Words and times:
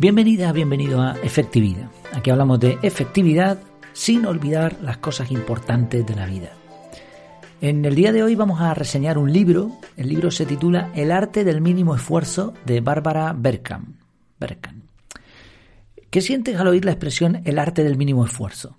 Bienvenida, 0.00 0.52
bienvenido 0.52 1.02
a 1.02 1.16
Efectividad. 1.24 1.90
Aquí 2.12 2.30
hablamos 2.30 2.60
de 2.60 2.78
efectividad 2.82 3.58
sin 3.94 4.26
olvidar 4.26 4.78
las 4.80 4.98
cosas 4.98 5.32
importantes 5.32 6.06
de 6.06 6.14
la 6.14 6.24
vida. 6.26 6.52
En 7.60 7.84
el 7.84 7.96
día 7.96 8.12
de 8.12 8.22
hoy 8.22 8.36
vamos 8.36 8.60
a 8.60 8.74
reseñar 8.74 9.18
un 9.18 9.32
libro. 9.32 9.72
El 9.96 10.08
libro 10.08 10.30
se 10.30 10.46
titula 10.46 10.92
El 10.94 11.10
arte 11.10 11.42
del 11.42 11.60
mínimo 11.60 11.96
esfuerzo 11.96 12.54
de 12.64 12.80
Bárbara 12.80 13.34
Berkham. 13.36 13.96
Berkham. 14.38 14.82
¿Qué 16.10 16.20
sientes 16.20 16.60
al 16.60 16.68
oír 16.68 16.84
la 16.84 16.92
expresión 16.92 17.42
el 17.44 17.58
arte 17.58 17.82
del 17.82 17.96
mínimo 17.96 18.24
esfuerzo? 18.24 18.78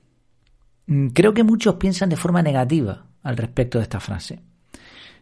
Mm, 0.86 1.08
creo 1.08 1.34
que 1.34 1.44
muchos 1.44 1.76
piensan 1.76 2.08
de 2.08 2.16
forma 2.16 2.42
negativa 2.42 3.08
al 3.24 3.36
respecto 3.36 3.78
de 3.78 3.84
esta 3.84 4.00
frase. 4.00 4.40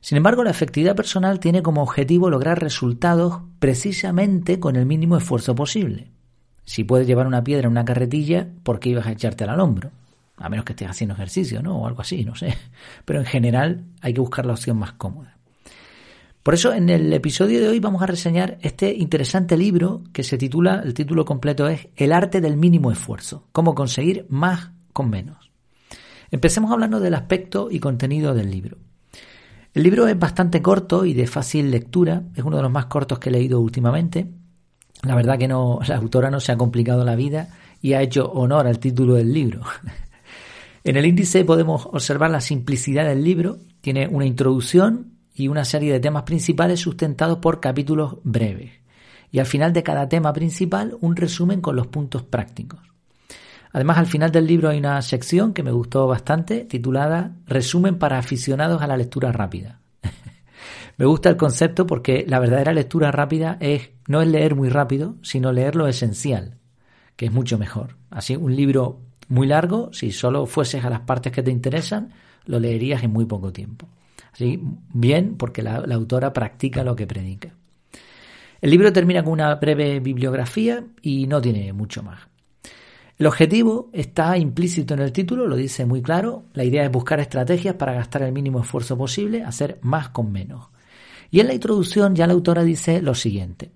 Sin 0.01 0.17
embargo, 0.17 0.43
la 0.43 0.51
efectividad 0.51 0.95
personal 0.95 1.39
tiene 1.39 1.63
como 1.63 1.81
objetivo 1.81 2.29
lograr 2.29 2.61
resultados 2.61 3.41
precisamente 3.59 4.59
con 4.59 4.75
el 4.75 4.85
mínimo 4.85 5.17
esfuerzo 5.17 5.55
posible. 5.55 6.11
Si 6.65 6.83
puedes 6.83 7.07
llevar 7.07 7.27
una 7.27 7.43
piedra 7.43 7.65
en 7.65 7.71
una 7.71 7.85
carretilla, 7.85 8.47
¿por 8.63 8.79
qué 8.79 8.89
ibas 8.89 9.07
a 9.07 9.11
echártela 9.11 9.53
al 9.53 9.61
hombro? 9.61 9.91
A 10.37 10.49
menos 10.49 10.65
que 10.65 10.73
estés 10.73 10.89
haciendo 10.89 11.15
ejercicio, 11.15 11.63
¿no? 11.63 11.77
O 11.77 11.87
algo 11.87 12.01
así, 12.01 12.23
no 12.23 12.35
sé. 12.35 12.55
Pero 13.05 13.19
en 13.19 13.25
general 13.25 13.85
hay 14.01 14.13
que 14.13 14.21
buscar 14.21 14.45
la 14.45 14.53
opción 14.53 14.77
más 14.77 14.93
cómoda. 14.93 15.37
Por 16.43 16.53
eso 16.53 16.71
en 16.71 16.89
el 16.89 17.11
episodio 17.11 17.59
de 17.59 17.67
hoy 17.67 17.79
vamos 17.79 18.01
a 18.01 18.05
reseñar 18.05 18.57
este 18.61 18.93
interesante 18.93 19.57
libro 19.57 20.03
que 20.13 20.23
se 20.23 20.37
titula, 20.37 20.81
el 20.83 20.93
título 20.93 21.25
completo 21.25 21.67
es 21.67 21.89
El 21.97 22.13
arte 22.13 22.39
del 22.39 22.55
mínimo 22.55 22.89
esfuerzo, 22.89 23.47
cómo 23.51 23.75
conseguir 23.75 24.25
más 24.29 24.71
con 24.93 25.09
menos. 25.09 25.51
Empecemos 26.31 26.71
hablando 26.71 27.01
del 27.01 27.15
aspecto 27.15 27.69
y 27.69 27.79
contenido 27.79 28.33
del 28.33 28.49
libro. 28.49 28.77
El 29.77 29.83
libro 29.83 30.07
es 30.07 30.17
bastante 30.17 30.63
corto 30.63 31.05
y 31.05 31.13
de 31.13 31.27
fácil 31.27 31.69
lectura, 31.69 32.23
es 32.33 32.43
uno 32.43 32.57
de 32.57 32.63
los 32.63 32.71
más 32.71 32.87
cortos 32.87 33.19
que 33.19 33.29
he 33.29 33.31
leído 33.31 33.61
últimamente. 33.61 34.25
La 35.03 35.13
verdad 35.13 35.37
que 35.37 35.47
no, 35.47 35.77
la 35.87 35.97
autora 35.97 36.31
no 36.31 36.39
se 36.39 36.51
ha 36.51 36.57
complicado 36.57 37.05
la 37.05 37.15
vida 37.15 37.49
y 37.79 37.93
ha 37.93 38.01
hecho 38.01 38.31
honor 38.31 38.65
al 38.65 38.79
título 38.79 39.13
del 39.13 39.31
libro. 39.31 39.61
en 40.83 40.97
el 40.97 41.05
índice 41.05 41.45
podemos 41.45 41.85
observar 41.85 42.31
la 42.31 42.41
simplicidad 42.41 43.05
del 43.05 43.23
libro, 43.23 43.59
tiene 43.79 44.07
una 44.07 44.25
introducción 44.25 45.11
y 45.35 45.47
una 45.47 45.63
serie 45.63 45.93
de 45.93 45.99
temas 45.99 46.23
principales 46.23 46.79
sustentados 46.79 47.37
por 47.37 47.59
capítulos 47.59 48.17
breves. 48.23 48.71
Y 49.29 49.37
al 49.37 49.45
final 49.45 49.73
de 49.73 49.83
cada 49.83 50.09
tema 50.09 50.33
principal 50.33 50.97
un 51.01 51.15
resumen 51.15 51.61
con 51.61 51.75
los 51.75 51.85
puntos 51.85 52.23
prácticos. 52.23 52.79
Además, 53.77 53.99
al 53.99 54.07
final 54.07 54.31
del 54.31 54.47
libro 54.47 54.69
hay 54.69 54.79
una 54.79 54.99
sección 55.03 55.53
que 55.53 55.61
me 55.61 55.69
gustó 55.69 56.07
bastante, 56.07 56.65
titulada 56.65 57.35
Resumen 57.45 57.99
para 57.99 58.17
aficionados 58.17 58.81
a 58.81 58.87
la 58.87 58.97
lectura 58.97 59.31
rápida. 59.31 59.81
me 60.97 61.05
gusta 61.05 61.29
el 61.29 61.37
concepto 61.37 61.85
porque 61.85 62.25
la 62.27 62.39
verdadera 62.39 62.73
lectura 62.73 63.11
rápida 63.11 63.55
es 63.59 63.91
no 64.07 64.23
es 64.23 64.29
leer 64.29 64.55
muy 64.55 64.69
rápido, 64.69 65.17
sino 65.21 65.51
leer 65.51 65.75
lo 65.75 65.87
esencial, 65.87 66.57
que 67.15 67.27
es 67.27 67.31
mucho 67.31 67.59
mejor. 67.59 67.97
Así, 68.09 68.35
un 68.35 68.55
libro 68.55 68.99
muy 69.27 69.45
largo, 69.45 69.93
si 69.93 70.11
solo 70.11 70.47
fueses 70.47 70.83
a 70.83 70.89
las 70.89 71.01
partes 71.01 71.31
que 71.31 71.43
te 71.43 71.51
interesan, 71.51 72.13
lo 72.45 72.59
leerías 72.59 73.03
en 73.03 73.13
muy 73.13 73.25
poco 73.25 73.53
tiempo. 73.53 73.87
Así, 74.33 74.59
bien, 74.91 75.35
porque 75.37 75.61
la 75.61 75.83
autora 75.93 76.33
practica 76.33 76.83
lo 76.83 76.95
que 76.95 77.05
predica. 77.05 77.53
El 78.59 78.71
libro 78.71 78.91
termina 78.91 79.23
con 79.23 79.33
una 79.33 79.53
breve 79.53 79.99
bibliografía 79.99 80.83
y 81.03 81.27
no 81.27 81.39
tiene 81.39 81.73
mucho 81.73 82.01
más. 82.01 82.21
El 83.17 83.25
objetivo 83.25 83.89
está 83.93 84.37
implícito 84.37 84.93
en 84.93 84.99
el 84.99 85.11
título, 85.11 85.47
lo 85.47 85.55
dice 85.55 85.85
muy 85.85 86.03
claro. 86.03 86.45
La 86.53 86.63
idea 86.63 86.83
es 86.83 86.91
buscar 86.91 87.19
estrategias 87.19 87.73
para 87.73 87.93
gastar 87.93 88.21
el 88.21 88.31
mínimo 88.31 88.61
esfuerzo 88.61 88.95
posible, 88.95 89.43
hacer 89.43 89.79
más 89.81 90.09
con 90.09 90.31
menos. 90.31 90.67
Y 91.31 91.39
en 91.39 91.47
la 91.47 91.55
introducción 91.55 92.15
ya 92.15 92.27
la 92.27 92.33
autora 92.33 92.63
dice 92.63 93.01
lo 93.01 93.15
siguiente. 93.15 93.71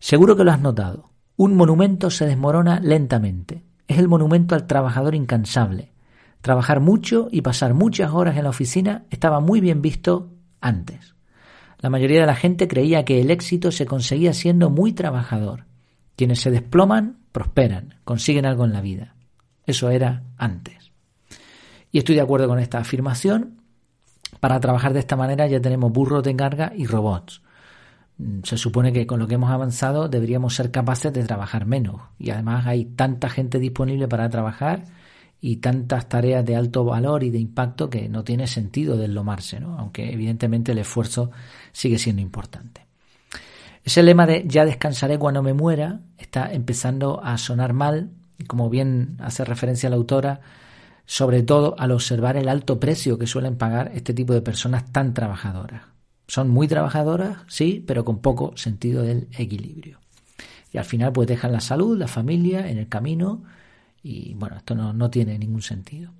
Seguro 0.00 0.36
que 0.36 0.42
lo 0.42 0.50
has 0.50 0.60
notado. 0.60 1.10
Un 1.36 1.54
monumento 1.54 2.10
se 2.10 2.26
desmorona 2.26 2.80
lentamente. 2.80 3.62
Es 3.86 3.98
el 3.98 4.08
monumento 4.08 4.56
al 4.56 4.66
trabajador 4.66 5.14
incansable. 5.14 5.92
Trabajar 6.40 6.80
mucho 6.80 7.28
y 7.30 7.42
pasar 7.42 7.72
muchas 7.74 8.10
horas 8.10 8.36
en 8.36 8.44
la 8.44 8.50
oficina 8.50 9.04
estaba 9.10 9.38
muy 9.38 9.60
bien 9.60 9.80
visto 9.80 10.32
antes. 10.60 11.14
La 11.78 11.88
mayoría 11.88 12.20
de 12.20 12.26
la 12.26 12.34
gente 12.34 12.66
creía 12.66 13.04
que 13.04 13.20
el 13.20 13.30
éxito 13.30 13.70
se 13.70 13.86
conseguía 13.86 14.34
siendo 14.34 14.70
muy 14.70 14.92
trabajador. 14.92 15.66
Quienes 16.16 16.40
se 16.40 16.50
desploman 16.50 17.19
prosperan, 17.32 17.94
consiguen 18.04 18.46
algo 18.46 18.64
en 18.64 18.72
la 18.72 18.80
vida. 18.80 19.14
Eso 19.66 19.90
era 19.90 20.22
antes. 20.36 20.90
Y 21.92 21.98
estoy 21.98 22.14
de 22.14 22.20
acuerdo 22.20 22.48
con 22.48 22.58
esta 22.58 22.78
afirmación. 22.78 23.60
Para 24.40 24.60
trabajar 24.60 24.92
de 24.92 25.00
esta 25.00 25.16
manera 25.16 25.46
ya 25.46 25.60
tenemos 25.60 25.92
burros 25.92 26.22
de 26.22 26.36
carga 26.36 26.72
y 26.74 26.86
robots. 26.86 27.42
Mm, 28.18 28.40
se 28.44 28.56
supone 28.56 28.92
que 28.92 29.06
con 29.06 29.18
lo 29.18 29.26
que 29.26 29.34
hemos 29.34 29.50
avanzado 29.50 30.08
deberíamos 30.08 30.54
ser 30.54 30.70
capaces 30.70 31.12
de 31.12 31.24
trabajar 31.24 31.66
menos. 31.66 32.00
Y 32.18 32.30
además 32.30 32.66
hay 32.66 32.84
tanta 32.84 33.28
gente 33.28 33.58
disponible 33.58 34.08
para 34.08 34.28
trabajar 34.28 34.84
y 35.40 35.56
tantas 35.56 36.08
tareas 36.08 36.44
de 36.44 36.56
alto 36.56 36.84
valor 36.84 37.24
y 37.24 37.30
de 37.30 37.38
impacto 37.38 37.88
que 37.88 38.08
no 38.08 38.24
tiene 38.24 38.46
sentido 38.46 38.96
deslomarse, 38.96 39.58
¿no? 39.58 39.78
aunque 39.78 40.12
evidentemente 40.12 40.72
el 40.72 40.78
esfuerzo 40.78 41.30
sigue 41.72 41.98
siendo 41.98 42.20
importante. 42.20 42.89
Ese 43.84 44.02
lema 44.02 44.26
de 44.26 44.44
ya 44.46 44.64
descansaré 44.64 45.18
cuando 45.18 45.42
me 45.42 45.54
muera 45.54 46.00
está 46.18 46.52
empezando 46.52 47.22
a 47.22 47.38
sonar 47.38 47.72
mal, 47.72 48.10
como 48.46 48.68
bien 48.70 49.16
hace 49.20 49.44
referencia 49.44 49.90
la 49.90 49.96
autora, 49.96 50.40
sobre 51.06 51.42
todo 51.42 51.74
al 51.78 51.90
observar 51.90 52.36
el 52.36 52.48
alto 52.48 52.78
precio 52.78 53.18
que 53.18 53.26
suelen 53.26 53.56
pagar 53.56 53.90
este 53.94 54.14
tipo 54.14 54.32
de 54.32 54.42
personas 54.42 54.92
tan 54.92 55.12
trabajadoras. 55.14 55.82
Son 56.28 56.48
muy 56.48 56.68
trabajadoras, 56.68 57.38
sí, 57.48 57.82
pero 57.84 58.04
con 58.04 58.20
poco 58.20 58.52
sentido 58.56 59.02
del 59.02 59.28
equilibrio. 59.36 59.98
Y 60.72 60.78
al 60.78 60.84
final 60.84 61.12
pues 61.12 61.26
dejan 61.26 61.52
la 61.52 61.60
salud, 61.60 61.98
la 61.98 62.06
familia 62.06 62.68
en 62.70 62.78
el 62.78 62.88
camino 62.88 63.42
y 64.02 64.34
bueno, 64.34 64.56
esto 64.56 64.74
no, 64.74 64.92
no 64.92 65.10
tiene 65.10 65.38
ningún 65.38 65.62
sentido. 65.62 66.12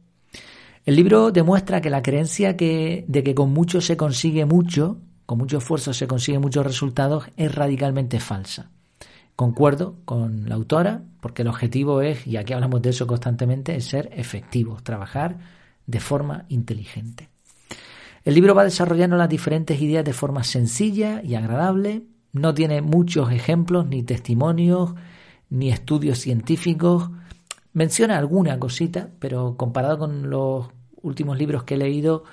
El 0.85 0.97
libro 0.97 1.31
demuestra 1.31 1.81
que 1.81 1.91
la 1.91 2.03
creencia 2.03 2.57
que, 2.57 3.05
de 3.07 3.23
que 3.23 3.35
con 3.35 3.53
mucho 3.53 3.81
se 3.81 3.97
consigue 3.97 4.45
mucho 4.45 4.99
con 5.31 5.39
mucho 5.39 5.59
esfuerzo 5.59 5.93
se 5.93 6.09
consiguen 6.09 6.41
muchos 6.41 6.67
resultados 6.67 7.27
es 7.37 7.55
radicalmente 7.55 8.19
falsa. 8.19 8.73
Concuerdo 9.37 9.95
con 10.05 10.49
la 10.49 10.57
autora 10.57 11.05
porque 11.21 11.43
el 11.43 11.49
objetivo 11.49 12.03
es, 12.03 12.27
y 12.27 12.37
aquí 12.37 12.53
hablamos 12.53 12.83
de 12.83 12.91
eso 12.91 13.07
constantemente, 13.07 13.77
es 13.77 13.85
ser 13.85 14.11
efectivos, 14.13 14.83
trabajar 14.83 15.39
de 15.87 16.01
forma 16.01 16.47
inteligente. 16.49 17.29
El 18.25 18.35
libro 18.35 18.57
va 18.57 18.65
desarrollando 18.65 19.17
las 19.17 19.29
diferentes 19.29 19.81
ideas 19.81 20.05
de 20.05 20.13
forma 20.13 20.43
sencilla 20.43 21.23
y 21.23 21.37
agradable, 21.37 22.07
no 22.33 22.53
tiene 22.53 22.83
muchos 22.83 23.31
ejemplos, 23.31 23.87
ni 23.87 24.03
testimonios, 24.03 24.97
ni 25.49 25.71
estudios 25.71 26.19
científicos, 26.19 27.09
menciona 27.73 28.19
alguna 28.19 28.59
cosita, 28.59 29.11
pero 29.21 29.57
comparado 29.57 29.97
con 29.97 30.29
los 30.29 30.71
últimos 31.03 31.39
libros 31.39 31.63
que 31.63 31.75
he 31.75 31.79
leído, 31.79 32.25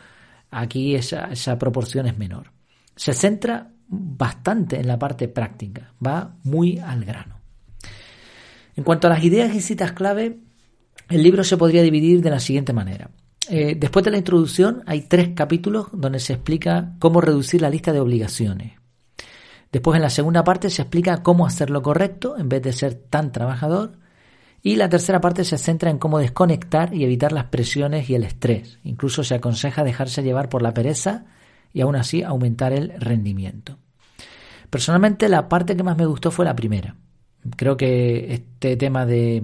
aquí 0.49 0.95
esa, 0.95 1.25
esa 1.25 1.59
proporción 1.59 2.07
es 2.07 2.17
menor 2.17 2.56
se 2.97 3.13
centra 3.13 3.71
bastante 3.87 4.77
en 4.79 4.87
la 4.87 4.99
parte 4.99 5.29
práctica, 5.29 5.93
va 6.05 6.35
muy 6.43 6.79
al 6.79 7.05
grano. 7.05 7.39
En 8.75 8.83
cuanto 8.83 9.07
a 9.07 9.11
las 9.11 9.23
ideas 9.23 9.55
y 9.55 9.61
citas 9.61 9.93
clave, 9.93 10.39
el 11.09 11.23
libro 11.23 11.43
se 11.43 11.57
podría 11.57 11.81
dividir 11.81 12.21
de 12.21 12.29
la 12.29 12.39
siguiente 12.39 12.73
manera. 12.73 13.09
Eh, 13.49 13.75
después 13.79 14.03
de 14.03 14.11
la 14.11 14.17
introducción 14.17 14.83
hay 14.85 15.01
tres 15.01 15.29
capítulos 15.33 15.87
donde 15.93 16.19
se 16.19 16.33
explica 16.33 16.95
cómo 16.99 17.21
reducir 17.21 17.61
la 17.61 17.69
lista 17.69 17.93
de 17.93 18.01
obligaciones. 18.01 18.73
Después 19.71 19.95
en 19.95 20.01
la 20.01 20.09
segunda 20.09 20.43
parte 20.43 20.69
se 20.69 20.81
explica 20.81 21.23
cómo 21.23 21.45
hacer 21.45 21.69
lo 21.69 21.81
correcto 21.81 22.37
en 22.37 22.49
vez 22.49 22.61
de 22.61 22.73
ser 22.73 22.95
tan 22.95 23.31
trabajador. 23.31 23.93
Y 24.61 24.75
la 24.75 24.89
tercera 24.89 25.21
parte 25.21 25.45
se 25.45 25.57
centra 25.57 25.89
en 25.89 25.97
cómo 25.97 26.19
desconectar 26.19 26.93
y 26.93 27.03
evitar 27.03 27.31
las 27.31 27.45
presiones 27.45 28.09
y 28.09 28.15
el 28.15 28.23
estrés. 28.23 28.79
Incluso 28.83 29.23
se 29.23 29.35
aconseja 29.35 29.83
dejarse 29.83 30.23
llevar 30.23 30.50
por 30.50 30.61
la 30.61 30.73
pereza 30.73 31.25
y 31.77 31.81
aún 31.81 31.95
así 31.95 32.24
aumentar 32.24 32.74
el 32.74 32.91
rendimiento. 33.00 33.77
Personalmente 34.71 35.29
la 35.29 35.47
parte 35.47 35.77
que 35.77 35.83
más 35.83 35.95
me 35.95 36.07
gustó 36.07 36.31
fue 36.31 36.44
la 36.44 36.56
primera. 36.56 36.95
Creo 37.56 37.77
que 37.77 38.33
este 38.33 38.75
tema 38.77 39.06
de, 39.06 39.44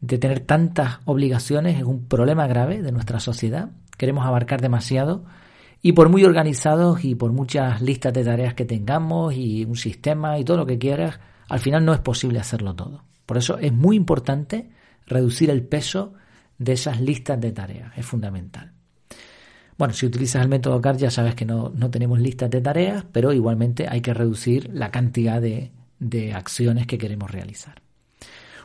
de 0.00 0.18
tener 0.18 0.40
tantas 0.40 0.98
obligaciones 1.04 1.76
es 1.76 1.84
un 1.84 2.08
problema 2.08 2.48
grave 2.48 2.82
de 2.82 2.90
nuestra 2.90 3.20
sociedad. 3.20 3.70
Queremos 3.96 4.26
abarcar 4.26 4.60
demasiado 4.60 5.26
y 5.80 5.92
por 5.92 6.08
muy 6.08 6.24
organizados 6.24 7.04
y 7.04 7.14
por 7.14 7.30
muchas 7.30 7.82
listas 7.82 8.12
de 8.14 8.24
tareas 8.24 8.54
que 8.54 8.64
tengamos 8.64 9.32
y 9.32 9.64
un 9.64 9.76
sistema 9.76 10.40
y 10.40 10.44
todo 10.44 10.56
lo 10.56 10.66
que 10.66 10.78
quieras, 10.78 11.20
al 11.48 11.60
final 11.60 11.84
no 11.84 11.94
es 11.94 12.00
posible 12.00 12.40
hacerlo 12.40 12.74
todo. 12.74 13.04
Por 13.26 13.38
eso 13.38 13.58
es 13.58 13.72
muy 13.72 13.94
importante 13.94 14.72
reducir 15.06 15.50
el 15.50 15.64
peso 15.64 16.14
de 16.58 16.72
esas 16.72 17.00
listas 17.00 17.40
de 17.40 17.52
tareas. 17.52 17.96
Es 17.96 18.04
fundamental. 18.04 18.72
Bueno, 19.78 19.94
si 19.94 20.06
utilizas 20.06 20.42
el 20.42 20.48
método 20.48 20.80
CAR 20.80 20.96
ya 20.96 21.08
sabes 21.08 21.36
que 21.36 21.44
no, 21.44 21.70
tenemos 21.90 22.18
listas 22.18 22.50
de 22.50 22.60
tareas, 22.60 23.04
pero 23.12 23.32
igualmente 23.32 23.86
hay 23.88 24.00
que 24.00 24.12
reducir 24.12 24.68
la 24.74 24.90
cantidad 24.90 25.40
de, 25.40 25.70
acciones 26.34 26.88
que 26.88 26.98
queremos 26.98 27.30
realizar. 27.30 27.80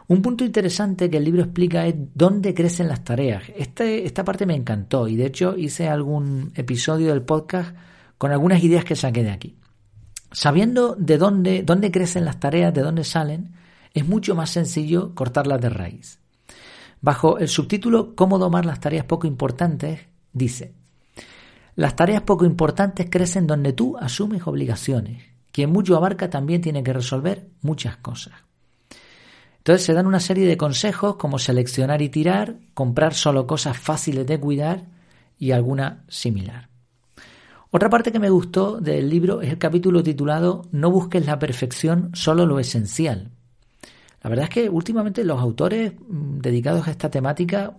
Un 0.07 0.23
punto 0.23 0.43
interesante 0.43 1.11
que 1.11 1.17
el 1.17 1.23
libro 1.23 1.43
explica 1.43 1.85
es 1.85 1.95
dónde 2.15 2.55
crecen 2.55 2.87
las 2.87 3.03
tareas. 3.03 3.43
Este, 3.55 4.05
esta 4.05 4.25
parte 4.25 4.47
me 4.47 4.55
encantó 4.55 5.07
y 5.07 5.15
de 5.15 5.27
hecho 5.27 5.55
hice 5.55 5.87
algún 5.87 6.51
episodio 6.55 7.09
del 7.09 7.21
podcast 7.21 7.75
con 8.17 8.31
algunas 8.31 8.63
ideas 8.63 8.83
que 8.83 8.95
saqué 8.95 9.23
de 9.23 9.31
aquí. 9.31 9.55
Sabiendo 10.31 10.95
de 10.95 11.19
dónde, 11.19 11.61
dónde 11.61 11.91
crecen 11.91 12.25
las 12.25 12.39
tareas, 12.39 12.73
de 12.73 12.81
dónde 12.81 13.03
salen, 13.03 13.53
es 13.93 14.07
mucho 14.07 14.33
más 14.33 14.49
sencillo 14.49 15.13
cortarlas 15.13 15.61
de 15.61 15.69
raíz. 15.69 16.19
Bajo 17.01 17.37
el 17.37 17.47
subtítulo 17.47 18.15
Cómo 18.15 18.39
domar 18.39 18.65
las 18.65 18.79
tareas 18.79 19.05
poco 19.05 19.27
importantes, 19.27 19.99
dice, 20.33 20.73
las 21.75 21.95
tareas 21.95 22.21
poco 22.21 22.45
importantes 22.45 23.07
crecen 23.09 23.47
donde 23.47 23.73
tú 23.73 23.97
asumes 23.97 24.45
obligaciones. 24.45 25.23
Quien 25.51 25.71
mucho 25.71 25.95
abarca 25.95 26.29
también 26.29 26.61
tiene 26.61 26.83
que 26.83 26.93
resolver 26.93 27.47
muchas 27.61 27.97
cosas. 27.97 28.33
Entonces 29.57 29.85
se 29.85 29.93
dan 29.93 30.07
una 30.07 30.19
serie 30.19 30.45
de 30.45 30.57
consejos 30.57 31.15
como 31.15 31.39
seleccionar 31.39 32.01
y 32.01 32.09
tirar, 32.09 32.57
comprar 32.73 33.13
solo 33.13 33.47
cosas 33.47 33.77
fáciles 33.77 34.27
de 34.27 34.39
cuidar 34.39 34.85
y 35.37 35.51
alguna 35.51 36.03
similar. 36.09 36.69
Otra 37.71 37.89
parte 37.89 38.11
que 38.11 38.19
me 38.19 38.29
gustó 38.29 38.79
del 38.79 39.09
libro 39.09 39.41
es 39.41 39.49
el 39.49 39.57
capítulo 39.57 40.03
titulado 40.03 40.67
No 40.71 40.91
busques 40.91 41.25
la 41.25 41.39
perfección, 41.39 42.11
solo 42.13 42.45
lo 42.45 42.59
esencial. 42.59 43.31
La 44.21 44.29
verdad 44.29 44.43
es 44.43 44.49
que 44.51 44.69
últimamente 44.69 45.23
los 45.23 45.41
autores 45.41 45.93
mm, 45.93 46.39
dedicados 46.39 46.87
a 46.87 46.91
esta 46.91 47.09
temática 47.09 47.77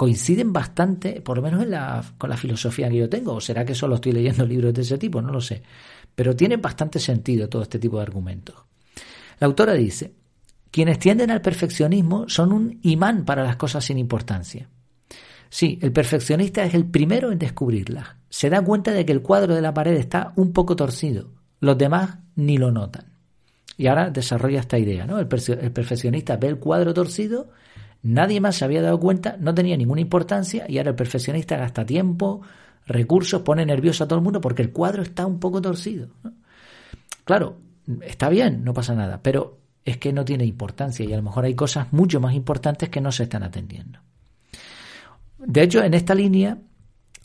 coinciden 0.00 0.50
bastante, 0.50 1.20
por 1.20 1.36
lo 1.36 1.42
menos 1.42 2.06
con 2.16 2.30
la 2.30 2.36
filosofía 2.38 2.88
que 2.88 2.96
yo 2.96 3.10
tengo, 3.10 3.34
o 3.34 3.40
será 3.42 3.66
que 3.66 3.74
solo 3.74 3.96
estoy 3.96 4.12
leyendo 4.12 4.46
libros 4.46 4.72
de 4.72 4.80
ese 4.80 4.96
tipo, 4.96 5.20
no 5.20 5.30
lo 5.30 5.42
sé, 5.42 5.62
pero 6.14 6.34
tiene 6.34 6.56
bastante 6.56 6.98
sentido 6.98 7.50
todo 7.50 7.60
este 7.60 7.78
tipo 7.78 7.98
de 7.98 8.04
argumentos. 8.04 8.56
La 9.40 9.46
autora 9.46 9.74
dice, 9.74 10.14
quienes 10.70 10.98
tienden 10.98 11.30
al 11.30 11.42
perfeccionismo 11.42 12.30
son 12.30 12.50
un 12.50 12.78
imán 12.80 13.26
para 13.26 13.44
las 13.44 13.56
cosas 13.56 13.84
sin 13.84 13.98
importancia. 13.98 14.70
Sí, 15.50 15.78
el 15.82 15.92
perfeccionista 15.92 16.64
es 16.64 16.72
el 16.72 16.86
primero 16.86 17.30
en 17.30 17.38
descubrirlas. 17.38 18.08
Se 18.30 18.48
da 18.48 18.62
cuenta 18.62 18.92
de 18.92 19.04
que 19.04 19.12
el 19.12 19.20
cuadro 19.20 19.54
de 19.54 19.60
la 19.60 19.74
pared 19.74 19.96
está 19.96 20.32
un 20.36 20.54
poco 20.54 20.76
torcido. 20.76 21.30
Los 21.60 21.76
demás 21.76 22.20
ni 22.36 22.56
lo 22.56 22.70
notan. 22.70 23.04
Y 23.76 23.86
ahora 23.86 24.08
desarrolla 24.08 24.60
esta 24.60 24.78
idea, 24.78 25.06
¿no? 25.06 25.18
El, 25.18 25.26
perfeccionista 25.26 26.38
ve 26.38 26.48
el 26.48 26.56
cuadro 26.56 26.94
torcido, 26.94 27.50
nadie 28.02 28.40
más 28.40 28.56
se 28.56 28.64
había 28.64 28.82
dado 28.82 28.98
cuenta, 28.98 29.36
no 29.38 29.54
tenía 29.54 29.76
ninguna 29.76 30.00
importancia 30.00 30.64
y 30.68 30.78
ahora 30.78 30.90
el 30.90 30.96
perfeccionista 30.96 31.56
gasta 31.56 31.84
tiempo, 31.84 32.40
recursos, 32.86 33.42
pone 33.42 33.64
nervioso 33.66 34.04
a 34.04 34.08
todo 34.08 34.18
el 34.18 34.24
mundo 34.24 34.40
porque 34.40 34.62
el 34.62 34.72
cuadro 34.72 35.02
está 35.02 35.26
un 35.26 35.38
poco 35.38 35.60
torcido. 35.60 36.08
Claro, 37.24 37.58
está 38.02 38.28
bien, 38.28 38.64
no 38.64 38.72
pasa 38.72 38.94
nada, 38.94 39.20
pero 39.22 39.58
es 39.84 39.98
que 39.98 40.12
no 40.12 40.24
tiene 40.24 40.44
importancia 40.44 41.04
y 41.04 41.12
a 41.12 41.16
lo 41.16 41.22
mejor 41.22 41.44
hay 41.44 41.54
cosas 41.54 41.92
mucho 41.92 42.20
más 42.20 42.34
importantes 42.34 42.88
que 42.88 43.00
no 43.00 43.12
se 43.12 43.24
están 43.24 43.42
atendiendo. 43.42 44.00
De 45.38 45.62
hecho, 45.62 45.82
en 45.82 45.94
esta 45.94 46.14
línea, 46.14 46.58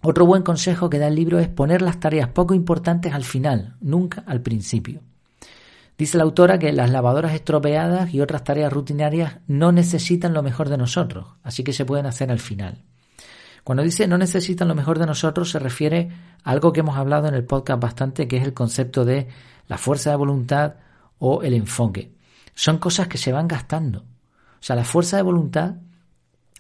otro 0.02 0.26
buen 0.26 0.44
consejo 0.44 0.90
que 0.90 1.00
da 1.00 1.08
el 1.08 1.16
libro 1.16 1.40
es 1.40 1.50
poner 1.50 1.82
las 1.82 2.00
tareas 2.00 2.30
poco 2.30 2.54
importantes 2.54 3.14
al 3.14 3.24
final, 3.24 3.76
nunca 3.82 4.24
al 4.26 4.42
principio. 4.42 5.02
Dice 5.98 6.18
la 6.18 6.24
autora 6.24 6.60
que 6.60 6.74
las 6.74 6.92
lavadoras 6.92 7.34
estropeadas 7.34 8.14
y 8.14 8.20
otras 8.20 8.44
tareas 8.44 8.72
rutinarias 8.72 9.38
no 9.48 9.72
necesitan 9.72 10.34
lo 10.34 10.44
mejor 10.44 10.68
de 10.68 10.78
nosotros, 10.78 11.28
así 11.42 11.64
que 11.64 11.72
se 11.72 11.86
pueden 11.86 12.06
hacer 12.06 12.32
al 12.32 12.40
final. 12.40 12.84
Cuando 13.64 13.82
dice 13.82 14.08
no 14.08 14.18
necesitan 14.18 14.68
lo 14.68 14.76
mejor 14.76 15.00
de 15.00 15.06
nosotros 15.06 15.50
se 15.50 15.60
refiere 15.60 16.12
a 16.44 16.52
algo 16.52 16.74
que 16.74 16.82
hemos 16.82 16.98
hablado 16.98 17.28
en 17.28 17.34
el 17.34 17.46
podcast 17.46 17.82
bastante, 17.82 18.28
que 18.28 18.38
es 18.38 18.44
el 18.44 18.54
concepto 18.54 19.06
de 19.06 19.28
la 19.68 19.78
fuerza 19.78 20.10
de 20.12 20.18
voluntad 20.18 20.76
o 21.18 21.42
el 21.44 21.54
enfoque. 21.54 22.14
Son 22.54 22.78
cosas 22.78 23.08
que 23.08 23.18
se 23.18 23.32
van 23.32 23.48
gastando. 23.48 24.00
O 24.00 24.64
sea, 24.68 24.76
la 24.76 24.84
fuerza 24.84 25.18
de 25.18 25.24
voluntad, 25.24 25.76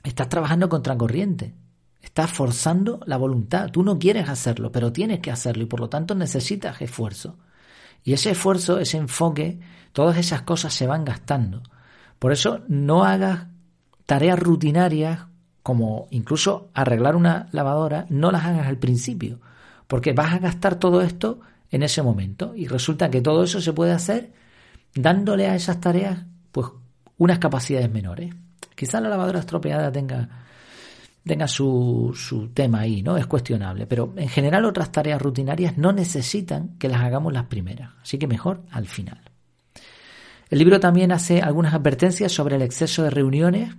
estás 0.03 0.29
trabajando 0.29 0.69
contra 0.69 0.97
corriente. 0.97 1.53
Estás 2.01 2.31
forzando 2.31 2.99
la 3.05 3.17
voluntad. 3.17 3.71
Tú 3.71 3.83
no 3.83 3.99
quieres 3.99 4.29
hacerlo, 4.29 4.71
pero 4.71 4.91
tienes 4.91 5.19
que 5.19 5.31
hacerlo 5.31 5.63
y 5.63 5.67
por 5.67 5.79
lo 5.79 5.89
tanto 5.89 6.15
necesitas 6.15 6.81
esfuerzo. 6.81 7.37
Y 8.05 8.13
ese 8.13 8.31
esfuerzo, 8.31 8.79
ese 8.79 8.97
enfoque, 8.97 9.59
todas 9.91 10.17
esas 10.17 10.43
cosas 10.43 10.73
se 10.73 10.87
van 10.87 11.03
gastando. 11.03 11.61
Por 12.19 12.31
eso 12.31 12.61
no 12.69 13.03
hagas 13.03 13.47
tareas 14.05 14.39
rutinarias 14.39 15.25
como 15.63 16.07
incluso 16.11 16.69
arreglar 16.75 17.15
una 17.15 17.49
lavadora, 17.51 18.05
no 18.09 18.31
las 18.31 18.45
hagas 18.45 18.67
al 18.67 18.77
principio, 18.77 19.39
porque 19.87 20.13
vas 20.13 20.31
a 20.33 20.37
gastar 20.37 20.75
todo 20.75 21.01
esto 21.01 21.39
en 21.71 21.81
ese 21.81 22.03
momento 22.03 22.53
y 22.55 22.67
resulta 22.67 23.09
que 23.09 23.21
todo 23.21 23.43
eso 23.43 23.59
se 23.59 23.73
puede 23.73 23.91
hacer 23.91 24.31
dándole 24.93 25.47
a 25.47 25.55
esas 25.55 25.81
tareas 25.81 26.19
pues 26.51 26.67
unas 27.17 27.39
capacidades 27.39 27.91
menores. 27.91 28.33
Quizás 28.75 29.01
la 29.01 29.09
lavadora 29.09 29.39
estropeada 29.39 29.91
tenga, 29.91 30.29
tenga 31.25 31.47
su, 31.47 32.13
su 32.15 32.49
tema 32.49 32.81
ahí, 32.81 33.01
¿no? 33.01 33.17
Es 33.17 33.25
cuestionable, 33.25 33.87
pero 33.87 34.13
en 34.15 34.29
general 34.29 34.65
otras 34.65 34.91
tareas 34.91 35.21
rutinarias 35.21 35.77
no 35.77 35.91
necesitan 35.91 36.77
que 36.77 36.87
las 36.87 37.01
hagamos 37.01 37.33
las 37.33 37.45
primeras, 37.45 37.91
así 38.01 38.17
que 38.17 38.27
mejor 38.27 38.61
al 38.71 38.87
final. 38.87 39.19
El 40.49 40.59
libro 40.59 40.79
también 40.79 41.11
hace 41.11 41.41
algunas 41.41 41.73
advertencias 41.73 42.31
sobre 42.31 42.55
el 42.55 42.61
exceso 42.61 43.03
de 43.03 43.09
reuniones 43.09 43.75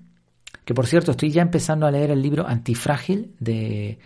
que 0.67 0.75
por 0.75 0.87
cierto 0.87 1.13
estoy 1.13 1.31
ya 1.31 1.43
empezando 1.43 1.87
a 1.87 1.93
leer 1.93 2.11
el 2.11 2.21
libro 2.21 2.47
Antifrágil 2.47 3.37
de 3.39 4.01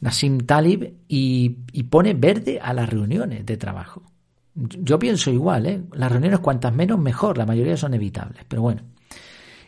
Nassim 0.00 0.40
Talib 0.40 0.94
y, 1.06 1.50
pone 1.84 2.12
verde 2.12 2.58
a 2.60 2.74
las 2.74 2.90
reuniones 2.90 3.46
de 3.46 3.56
trabajo. 3.56 4.02
Yo 4.54 4.98
pienso 4.98 5.30
igual, 5.30 5.66
¿eh? 5.66 5.82
las 5.92 6.10
reuniones 6.10 6.40
cuantas 6.40 6.74
menos 6.74 6.98
mejor, 6.98 7.38
la 7.38 7.46
mayoría 7.46 7.76
son 7.76 7.94
evitables, 7.94 8.44
pero 8.48 8.62
bueno. 8.62 8.82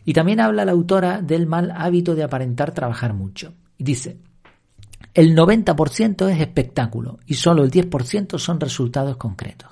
Y 0.08 0.14
también 0.14 0.40
habla 0.40 0.64
la 0.64 0.72
autora 0.72 1.20
del 1.20 1.46
mal 1.46 1.70
hábito 1.70 2.14
de 2.14 2.22
aparentar 2.22 2.72
trabajar 2.72 3.12
mucho. 3.12 3.52
Dice, 3.76 4.16
el 5.12 5.36
90% 5.36 6.30
es 6.30 6.40
espectáculo 6.40 7.18
y 7.26 7.34
solo 7.34 7.62
el 7.62 7.70
10% 7.70 8.38
son 8.38 8.58
resultados 8.58 9.18
concretos. 9.18 9.70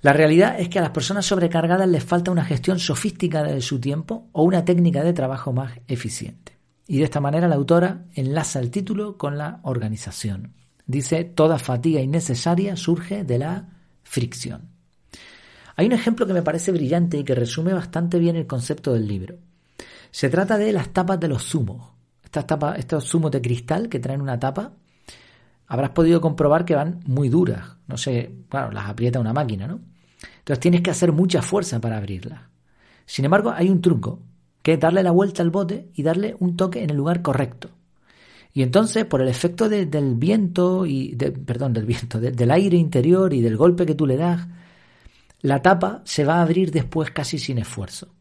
La 0.00 0.14
realidad 0.14 0.58
es 0.58 0.70
que 0.70 0.78
a 0.78 0.82
las 0.82 0.92
personas 0.92 1.26
sobrecargadas 1.26 1.86
les 1.90 2.02
falta 2.02 2.30
una 2.30 2.46
gestión 2.46 2.78
sofisticada 2.78 3.52
de 3.52 3.60
su 3.60 3.78
tiempo 3.80 4.30
o 4.32 4.44
una 4.44 4.64
técnica 4.64 5.04
de 5.04 5.12
trabajo 5.12 5.52
más 5.52 5.74
eficiente. 5.86 6.56
Y 6.86 7.00
de 7.00 7.04
esta 7.04 7.20
manera 7.20 7.48
la 7.48 7.56
autora 7.56 8.06
enlaza 8.14 8.60
el 8.60 8.70
título 8.70 9.18
con 9.18 9.36
la 9.36 9.60
organización. 9.62 10.54
Dice, 10.86 11.24
toda 11.24 11.58
fatiga 11.58 12.00
innecesaria 12.00 12.76
surge 12.76 13.24
de 13.24 13.40
la 13.40 13.68
fricción. 14.04 14.69
Hay 15.80 15.86
un 15.86 15.92
ejemplo 15.92 16.26
que 16.26 16.34
me 16.34 16.42
parece 16.42 16.72
brillante 16.72 17.16
y 17.16 17.24
que 17.24 17.34
resume 17.34 17.72
bastante 17.72 18.18
bien 18.18 18.36
el 18.36 18.46
concepto 18.46 18.92
del 18.92 19.08
libro. 19.08 19.36
Se 20.10 20.28
trata 20.28 20.58
de 20.58 20.74
las 20.74 20.90
tapas 20.90 21.18
de 21.18 21.26
los 21.26 21.42
zumos. 21.42 21.88
Estas 22.22 22.46
tapas, 22.46 22.78
estos 22.78 23.08
zumos 23.08 23.30
de 23.30 23.40
cristal 23.40 23.88
que 23.88 23.98
traen 23.98 24.20
una 24.20 24.38
tapa, 24.38 24.74
habrás 25.68 25.88
podido 25.92 26.20
comprobar 26.20 26.66
que 26.66 26.74
van 26.74 27.00
muy 27.06 27.30
duras. 27.30 27.78
No 27.86 27.96
sé, 27.96 28.30
claro, 28.50 28.70
las 28.72 28.90
aprieta 28.90 29.20
una 29.20 29.32
máquina, 29.32 29.66
¿no? 29.66 29.80
Entonces 30.40 30.60
tienes 30.60 30.82
que 30.82 30.90
hacer 30.90 31.12
mucha 31.12 31.40
fuerza 31.40 31.80
para 31.80 31.96
abrirla. 31.96 32.50
Sin 33.06 33.24
embargo, 33.24 33.50
hay 33.50 33.70
un 33.70 33.80
truco, 33.80 34.20
que 34.60 34.74
es 34.74 34.80
darle 34.80 35.02
la 35.02 35.12
vuelta 35.12 35.42
al 35.42 35.48
bote 35.48 35.88
y 35.94 36.02
darle 36.02 36.36
un 36.40 36.58
toque 36.58 36.82
en 36.82 36.90
el 36.90 36.96
lugar 36.98 37.22
correcto. 37.22 37.70
Y 38.52 38.60
entonces, 38.60 39.06
por 39.06 39.22
el 39.22 39.28
efecto 39.28 39.70
del 39.70 40.14
viento 40.16 40.84
y 40.84 41.16
perdón, 41.16 41.72
del 41.72 41.86
viento, 41.86 42.20
del 42.20 42.50
aire 42.50 42.76
interior 42.76 43.32
y 43.32 43.40
del 43.40 43.56
golpe 43.56 43.86
que 43.86 43.94
tú 43.94 44.06
le 44.06 44.18
das, 44.18 44.46
la 45.42 45.62
tapa 45.62 46.02
se 46.04 46.24
va 46.24 46.36
a 46.36 46.42
abrir 46.42 46.70
después 46.70 47.10
casi 47.10 47.38
sin 47.38 47.58
esfuerzo. 47.58 48.14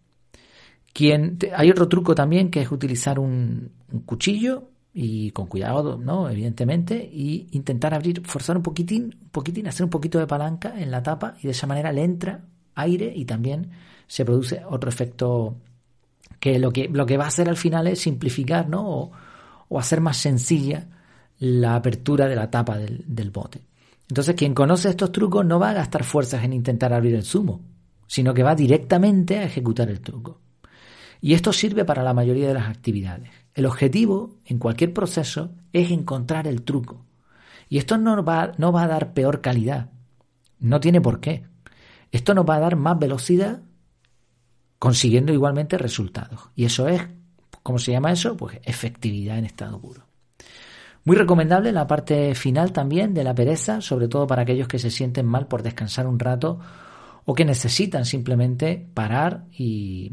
Hay 1.55 1.69
otro 1.69 1.87
truco 1.87 2.15
también 2.15 2.49
que 2.49 2.61
es 2.61 2.71
utilizar 2.71 3.19
un, 3.19 3.71
cuchillo 4.05 4.69
y 4.93 5.31
con 5.31 5.47
cuidado, 5.47 5.97
¿no? 5.97 6.29
Evidentemente, 6.29 7.09
y 7.11 7.47
intentar 7.51 7.93
abrir, 7.93 8.21
forzar 8.25 8.57
un 8.57 8.63
poquitín, 8.63 9.15
un 9.21 9.29
poquitín, 9.29 9.67
hacer 9.67 9.83
un 9.85 9.89
poquito 9.89 10.19
de 10.19 10.27
palanca 10.27 10.73
en 10.77 10.91
la 10.91 11.01
tapa 11.01 11.35
y 11.39 11.43
de 11.43 11.51
esa 11.51 11.67
manera 11.67 11.91
le 11.91 12.03
entra 12.03 12.41
aire 12.75 13.11
y 13.15 13.25
también 13.25 13.69
se 14.07 14.25
produce 14.25 14.61
otro 14.67 14.89
efecto 14.89 15.57
que 16.39 16.59
lo 16.59 16.71
que, 16.71 16.89
lo 16.89 17.05
que 17.05 17.17
va 17.17 17.25
a 17.25 17.27
hacer 17.27 17.49
al 17.49 17.57
final 17.57 17.87
es 17.87 18.01
simplificar, 18.01 18.67
¿no? 18.67 19.11
O, 19.69 19.79
hacer 19.79 20.01
más 20.01 20.17
sencilla 20.17 20.87
la 21.37 21.75
apertura 21.75 22.27
de 22.27 22.35
la 22.35 22.49
tapa 22.49 22.77
del 22.77 23.29
bote. 23.31 23.68
Entonces, 24.09 24.35
quien 24.35 24.55
conoce 24.55 24.89
estos 24.89 25.11
trucos 25.11 25.45
no 25.45 25.59
va 25.59 25.69
a 25.69 25.73
gastar 25.73 26.03
fuerzas 26.03 26.43
en 26.43 26.53
intentar 26.53 26.93
abrir 26.93 27.13
el 27.13 27.23
zumo, 27.23 27.61
sino 28.07 28.33
que 28.33 28.41
va 28.41 28.55
directamente 28.55 29.37
a 29.37 29.43
ejecutar 29.43 29.89
el 29.89 30.01
truco. 30.01 30.41
Y 31.21 31.33
esto 31.33 31.53
sirve 31.53 31.85
para 31.85 32.01
la 32.01 32.13
mayoría 32.13 32.47
de 32.47 32.55
las 32.55 32.69
actividades. 32.69 33.29
El 33.53 33.67
objetivo 33.67 34.37
en 34.45 34.57
cualquier 34.57 34.93
proceso 34.93 35.51
es 35.73 35.91
encontrar 35.91 36.47
el 36.47 36.63
truco. 36.63 37.05
Y 37.67 37.77
esto 37.77 37.97
no 37.97 38.23
va, 38.23 38.53
no 38.57 38.71
va 38.71 38.83
a 38.83 38.87
dar 38.87 39.13
peor 39.13 39.41
calidad. 39.41 39.91
No 40.59 40.79
tiene 40.79 41.01
por 41.01 41.19
qué. 41.19 41.45
Esto 42.11 42.33
nos 42.33 42.49
va 42.49 42.55
a 42.55 42.59
dar 42.59 42.75
más 42.77 42.97
velocidad 42.97 43.61
consiguiendo 44.79 45.33
igualmente 45.33 45.77
resultados. 45.77 46.49
Y 46.55 46.65
eso 46.65 46.87
es, 46.87 47.01
¿cómo 47.61 47.77
se 47.77 47.91
llama 47.91 48.11
eso? 48.11 48.35
Pues 48.35 48.59
efectividad 48.63 49.37
en 49.37 49.45
estado 49.45 49.79
puro. 49.79 50.08
Muy 51.05 51.15
recomendable 51.15 51.71
la 51.71 51.87
parte 51.87 52.35
final 52.35 52.71
también 52.71 53.13
de 53.13 53.23
la 53.23 53.33
pereza, 53.33 53.81
sobre 53.81 54.07
todo 54.07 54.27
para 54.27 54.43
aquellos 54.43 54.67
que 54.67 54.79
se 54.79 54.91
sienten 54.91 55.25
mal 55.25 55.47
por 55.47 55.63
descansar 55.63 56.07
un 56.07 56.19
rato 56.19 56.59
o 57.25 57.33
que 57.33 57.45
necesitan 57.45 58.05
simplemente 58.05 58.87
parar 58.93 59.45
y, 59.51 60.11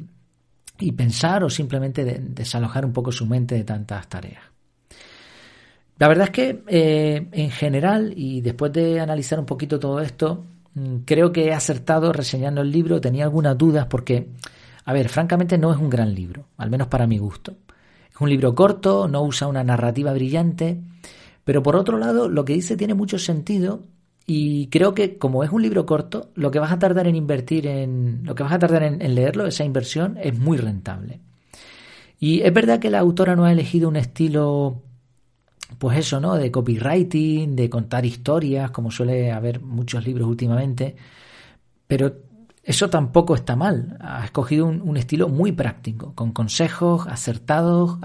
y 0.79 0.93
pensar 0.93 1.45
o 1.45 1.51
simplemente 1.51 2.05
desalojar 2.05 2.85
un 2.85 2.93
poco 2.93 3.13
su 3.13 3.27
mente 3.27 3.55
de 3.55 3.65
tantas 3.65 4.09
tareas. 4.09 4.43
La 5.99 6.09
verdad 6.09 6.27
es 6.27 6.31
que 6.31 6.63
eh, 6.67 7.27
en 7.33 7.51
general, 7.51 8.13
y 8.15 8.43
después 8.43 8.73
de 8.73 9.01
analizar 9.01 9.39
un 9.41 9.47
poquito 9.47 9.79
todo 9.79 10.01
esto, 10.01 10.45
mm, 10.75 10.97
creo 11.07 11.33
que 11.33 11.47
he 11.47 11.55
acertado 11.55 12.13
reseñando 12.13 12.61
el 12.61 12.71
libro, 12.71 13.01
tenía 13.01 13.25
algunas 13.25 13.57
dudas 13.57 13.87
porque, 13.87 14.29
a 14.85 14.93
ver, 14.93 15.09
francamente 15.09 15.57
no 15.57 15.73
es 15.73 15.79
un 15.79 15.89
gran 15.89 16.15
libro, 16.15 16.49
al 16.59 16.71
menos 16.71 16.89
para 16.89 17.07
mi 17.07 17.17
gusto. 17.17 17.55
Es 18.17 18.21
un 18.23 18.31
libro 18.31 18.55
corto, 18.55 19.09
no 19.09 19.23
usa 19.23 19.47
una 19.47 19.63
narrativa 19.63 20.11
brillante, 20.15 20.81
pero 21.45 21.63
por 21.63 21.77
otro 21.77 21.99
lado, 21.99 22.31
lo 22.31 22.47
que 22.47 22.55
dice 22.55 22.75
tiene 22.75 22.95
mucho 22.95 23.19
sentido 23.19 23.83
y 24.27 24.69
creo 24.69 24.95
que 24.95 25.19
como 25.19 25.45
es 25.45 25.51
un 25.51 25.61
libro 25.61 25.85
corto, 25.85 26.31
lo 26.35 26.51
que 26.51 26.59
vas 26.59 26.73
a 26.73 26.79
tardar 26.79 27.07
en 27.09 27.15
invertir 27.15 27.67
en, 27.67 28.23
lo 28.25 28.35
que 28.35 28.43
vas 28.43 28.53
a 28.55 28.59
tardar 28.59 28.85
en, 28.85 29.15
leerlo, 29.15 29.47
esa 29.47 29.65
inversión, 29.65 30.17
es 30.19 30.37
muy 30.39 30.57
rentable. 30.57 31.21
Y 32.19 32.41
es 32.41 32.55
verdad 32.55 32.79
que 32.79 32.89
la 32.89 33.01
autora 33.01 33.37
no 33.37 33.45
ha 33.45 33.53
elegido 33.53 33.87
un 33.87 33.97
estilo, 33.97 34.81
pues 35.79 35.99
eso, 35.99 36.19
¿no? 36.19 36.37
De 36.37 36.51
copywriting, 36.51 37.55
de 37.55 37.69
contar 37.69 38.07
historias, 38.07 38.71
como 38.71 38.91
suele 38.91 39.31
haber 39.31 39.61
muchos 39.61 40.07
libros 40.07 40.27
últimamente, 40.27 40.97
pero 41.87 42.15
eso 42.67 42.91
tampoco 42.91 43.37
está 43.37 43.55
mal. 43.55 43.97
Ha 44.01 44.25
escogido 44.25 44.67
un, 44.67 44.97
estilo 44.97 45.29
muy 45.29 45.53
práctico, 45.53 46.17
con 46.17 46.33
consejos 46.33 47.07
acertados 47.07 47.99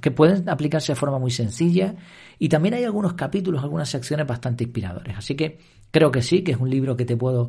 que, 0.00 0.10
pueden 0.12 0.48
aplicarse 0.48 0.92
de 0.92 0.96
forma 0.96 1.18
muy 1.18 1.32
sencilla. 1.32 1.96
Y 2.38 2.48
también 2.48 2.74
hay 2.74 2.84
algunos 2.84 3.14
capítulos, 3.14 3.60
algunas 3.60 3.88
secciones 3.88 4.24
bastante 4.24 4.62
inspiradores. 4.62 5.18
Así 5.18 5.34
que 5.34 5.58
creo 5.90 6.12
que 6.12 6.22
sí, 6.22 6.42
que 6.42 6.52
es 6.52 6.58
un 6.58 6.70
libro 6.70 6.96
que 6.96 7.04
te 7.04 7.16
puedo 7.16 7.48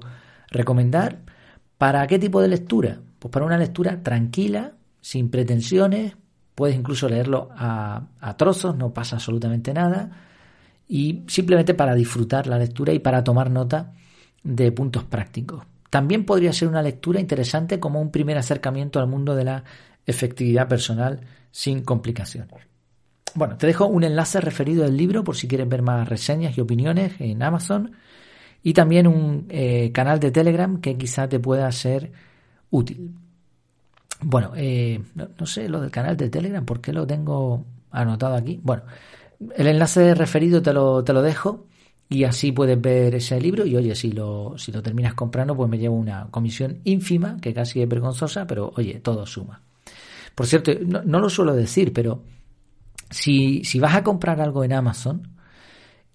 recomendar. 0.49 1.19
¿Para 1.77 2.07
qué 2.07 2.17
tipo 2.17 2.41
de 2.41 2.47
lectura? 2.47 2.99
Pues 3.19 3.31
para 3.31 3.45
una 3.45 3.59
lectura 3.59 4.01
tranquila, 4.01 4.73
sin 5.01 5.29
pretensiones. 5.29 6.17
Puedes 6.55 6.75
incluso 6.75 7.07
leerlo 7.07 7.49
a, 7.55 8.07
a 8.19 8.37
trozos, 8.37 8.75
no 8.75 8.91
pasa 8.91 9.17
absolutamente 9.17 9.71
nada. 9.71 10.09
Y 10.87 11.25
simplemente 11.27 11.75
para 11.75 11.93
disfrutar 11.93 12.47
la 12.47 12.57
lectura 12.57 12.91
y 12.91 12.97
para 12.97 13.23
tomar 13.23 13.51
nota 13.51 13.93
de 14.41 14.71
puntos 14.71 15.03
prácticos. 15.03 15.63
También 15.89 16.25
podría 16.25 16.53
ser 16.53 16.67
una 16.67 16.81
lectura 16.81 17.19
interesante 17.19 17.79
como 17.79 18.01
un 18.01 18.11
primer 18.11 18.37
acercamiento 18.37 18.99
al 18.99 19.07
mundo 19.07 19.35
de 19.35 19.43
la 19.43 19.63
efectividad 20.05 20.67
personal 20.67 21.21
sin 21.51 21.81
complicaciones. 21.81 22.49
Bueno, 23.35 23.57
te 23.57 23.67
dejo 23.67 23.85
un 23.85 24.03
enlace 24.03 24.41
referido 24.41 24.85
al 24.85 24.97
libro 24.97 25.23
por 25.23 25.35
si 25.35 25.47
quieres 25.47 25.69
ver 25.69 25.81
más 25.81 26.07
reseñas 26.07 26.57
y 26.57 26.61
opiniones 26.61 27.13
en 27.19 27.41
Amazon 27.43 27.91
y 28.63 28.73
también 28.73 29.07
un 29.07 29.45
eh, 29.49 29.91
canal 29.91 30.19
de 30.19 30.31
Telegram 30.31 30.81
que 30.81 30.97
quizá 30.97 31.29
te 31.29 31.39
pueda 31.39 31.71
ser 31.71 32.11
útil. 32.71 33.11
Bueno, 34.21 34.51
eh, 34.55 35.01
no, 35.15 35.45
sé 35.45 35.69
lo 35.69 35.79
del 35.79 35.91
canal 35.91 36.17
de 36.17 36.29
Telegram, 36.29 36.65
¿por 36.65 36.81
qué 36.81 36.91
lo 36.91 37.07
tengo 37.07 37.65
anotado 37.91 38.35
aquí? 38.35 38.59
Bueno, 38.61 38.83
el 39.55 39.67
enlace 39.67 40.13
referido 40.13 40.61
te 40.61 40.73
lo, 40.73 41.03
te 41.03 41.13
lo 41.13 41.21
dejo 41.21 41.67
y 42.09 42.23
así 42.23 42.51
puedes 42.51 42.81
ver 42.81 43.13
ese 43.13 43.39
libro 43.39 43.67
y 43.67 43.75
oye, 43.75 43.93
si 43.93 44.11
lo, 44.11 44.57
si 44.57 44.71
lo 44.71 44.81
terminas 44.81 45.13
comprando, 45.13 45.55
pues 45.55 45.69
me 45.69 45.77
llevo 45.77 45.95
una 45.95 46.27
comisión 46.31 46.79
ínfima, 46.83 47.37
que 47.39 47.53
casi 47.53 47.81
es 47.81 47.87
vergonzosa, 47.87 48.47
pero 48.47 48.73
oye, 48.75 48.99
todo 48.99 49.27
suma. 49.27 49.61
Por 50.33 50.47
cierto, 50.47 50.71
no, 50.83 51.19
lo 51.19 51.29
suelo 51.29 51.53
decir, 51.53 51.93
pero 51.93 52.23
si, 53.11 53.63
si, 53.63 53.79
vas 53.79 53.93
a 53.93 54.03
comprar 54.03 54.41
algo 54.41 54.63
en 54.63 54.73
Amazon 54.73 55.35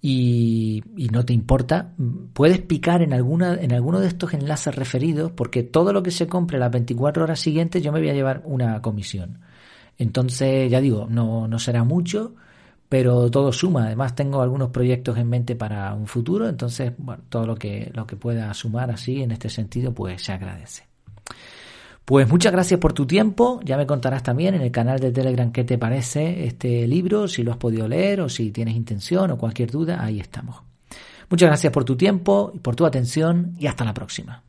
y, 0.00 0.82
y, 0.96 1.08
no 1.08 1.24
te 1.24 1.32
importa, 1.32 1.92
puedes 2.32 2.60
picar 2.60 3.02
en, 3.02 3.12
alguna, 3.12 3.54
en 3.54 3.72
alguno 3.72 4.00
de 4.00 4.08
estos 4.08 4.34
enlaces 4.34 4.74
referidos, 4.74 5.30
porque 5.30 5.62
todo 5.62 5.92
lo 5.92 6.02
que 6.02 6.10
se 6.10 6.26
compre 6.26 6.58
las 6.58 6.72
24 6.72 7.22
horas 7.22 7.38
siguientes 7.38 7.82
yo 7.82 7.92
me 7.92 8.00
voy 8.00 8.08
a 8.08 8.14
llevar 8.14 8.42
una 8.46 8.82
comisión. 8.82 9.38
Entonces, 9.96 10.68
ya 10.70 10.80
digo, 10.80 11.06
no, 11.08 11.46
no 11.46 11.58
será 11.60 11.84
mucho, 11.84 12.34
pero 12.88 13.30
todo 13.30 13.52
suma. 13.52 13.86
Además 13.86 14.14
tengo 14.14 14.42
algunos 14.42 14.70
proyectos 14.70 15.18
en 15.18 15.28
mente 15.28 15.56
para 15.56 15.92
un 15.94 16.06
futuro, 16.06 16.48
entonces 16.48 16.92
bueno, 16.98 17.24
todo 17.28 17.46
lo 17.46 17.56
que 17.56 17.90
lo 17.94 18.06
que 18.06 18.16
pueda 18.16 18.52
sumar 18.54 18.90
así 18.90 19.22
en 19.22 19.30
este 19.30 19.48
sentido 19.48 19.92
pues 19.92 20.22
se 20.22 20.32
agradece. 20.32 20.84
Pues 22.04 22.28
muchas 22.28 22.52
gracias 22.52 22.78
por 22.80 22.92
tu 22.92 23.06
tiempo. 23.06 23.60
Ya 23.64 23.78
me 23.78 23.86
contarás 23.86 24.22
también 24.22 24.54
en 24.54 24.60
el 24.60 24.70
canal 24.70 25.00
de 25.00 25.10
Telegram 25.10 25.50
qué 25.50 25.64
te 25.64 25.78
parece 25.78 26.44
este 26.46 26.86
libro, 26.86 27.28
si 27.28 27.42
lo 27.42 27.50
has 27.50 27.56
podido 27.56 27.88
leer 27.88 28.20
o 28.20 28.28
si 28.28 28.50
tienes 28.50 28.76
intención 28.76 29.30
o 29.30 29.38
cualquier 29.38 29.70
duda, 29.70 30.04
ahí 30.04 30.20
estamos. 30.20 30.56
Muchas 31.30 31.48
gracias 31.48 31.72
por 31.72 31.84
tu 31.84 31.96
tiempo 31.96 32.52
y 32.54 32.58
por 32.58 32.76
tu 32.76 32.84
atención 32.84 33.54
y 33.58 33.66
hasta 33.66 33.84
la 33.84 33.94
próxima. 33.94 34.43